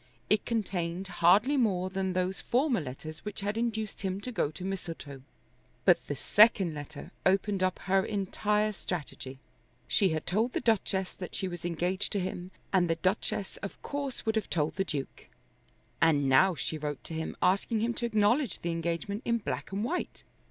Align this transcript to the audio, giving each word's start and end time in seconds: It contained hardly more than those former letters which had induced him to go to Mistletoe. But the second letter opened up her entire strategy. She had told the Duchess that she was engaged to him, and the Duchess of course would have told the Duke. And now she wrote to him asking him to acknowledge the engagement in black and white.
It 0.31 0.45
contained 0.45 1.07
hardly 1.07 1.57
more 1.57 1.91
than 1.91 2.13
those 2.13 2.41
former 2.41 2.79
letters 2.81 3.23
which 3.23 3.41
had 3.41 3.55
induced 3.55 4.01
him 4.01 4.19
to 4.21 4.31
go 4.31 4.49
to 4.49 4.65
Mistletoe. 4.65 5.21
But 5.85 6.07
the 6.07 6.15
second 6.15 6.73
letter 6.73 7.11
opened 7.23 7.61
up 7.61 7.77
her 7.83 8.03
entire 8.03 8.71
strategy. 8.71 9.37
She 9.87 10.09
had 10.09 10.25
told 10.25 10.53
the 10.53 10.59
Duchess 10.59 11.13
that 11.13 11.35
she 11.35 11.47
was 11.47 11.65
engaged 11.65 12.11
to 12.13 12.19
him, 12.19 12.49
and 12.73 12.89
the 12.89 12.95
Duchess 12.95 13.57
of 13.57 13.79
course 13.83 14.25
would 14.25 14.37
have 14.37 14.49
told 14.49 14.75
the 14.75 14.83
Duke. 14.83 15.27
And 16.01 16.27
now 16.27 16.55
she 16.55 16.79
wrote 16.79 17.03
to 17.03 17.13
him 17.13 17.37
asking 17.39 17.81
him 17.81 17.93
to 17.93 18.05
acknowledge 18.07 18.57
the 18.63 18.71
engagement 18.71 19.21
in 19.23 19.37
black 19.37 19.71
and 19.71 19.83
white. 19.83 20.23